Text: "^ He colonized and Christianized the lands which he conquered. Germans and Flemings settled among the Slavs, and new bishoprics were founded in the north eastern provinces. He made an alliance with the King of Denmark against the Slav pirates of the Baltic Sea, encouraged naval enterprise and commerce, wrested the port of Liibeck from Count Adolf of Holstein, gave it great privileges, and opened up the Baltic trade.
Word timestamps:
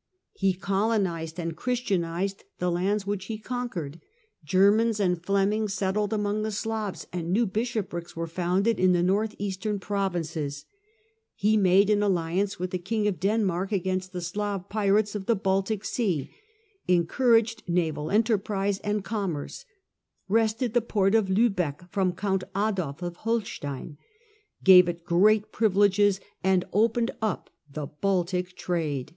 "^ 0.00 0.02
He 0.32 0.54
colonized 0.54 1.38
and 1.38 1.54
Christianized 1.54 2.44
the 2.58 2.70
lands 2.70 3.06
which 3.06 3.26
he 3.26 3.36
conquered. 3.36 4.00
Germans 4.42 4.98
and 4.98 5.22
Flemings 5.22 5.74
settled 5.74 6.14
among 6.14 6.40
the 6.42 6.50
Slavs, 6.50 7.06
and 7.12 7.28
new 7.30 7.44
bishoprics 7.44 8.16
were 8.16 8.26
founded 8.26 8.80
in 8.80 8.94
the 8.94 9.02
north 9.02 9.34
eastern 9.36 9.78
provinces. 9.78 10.64
He 11.34 11.58
made 11.58 11.90
an 11.90 12.02
alliance 12.02 12.58
with 12.58 12.70
the 12.70 12.78
King 12.78 13.06
of 13.08 13.20
Denmark 13.20 13.72
against 13.72 14.14
the 14.14 14.22
Slav 14.22 14.70
pirates 14.70 15.14
of 15.14 15.26
the 15.26 15.36
Baltic 15.36 15.84
Sea, 15.84 16.30
encouraged 16.88 17.64
naval 17.68 18.10
enterprise 18.10 18.78
and 18.78 19.04
commerce, 19.04 19.66
wrested 20.28 20.72
the 20.72 20.80
port 20.80 21.14
of 21.14 21.28
Liibeck 21.28 21.90
from 21.92 22.14
Count 22.14 22.42
Adolf 22.56 23.02
of 23.02 23.16
Holstein, 23.16 23.98
gave 24.64 24.88
it 24.88 25.04
great 25.04 25.52
privileges, 25.52 26.20
and 26.42 26.64
opened 26.72 27.10
up 27.20 27.50
the 27.70 27.84
Baltic 27.84 28.56
trade. 28.56 29.14